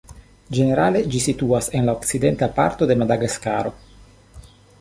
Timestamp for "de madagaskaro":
2.93-3.75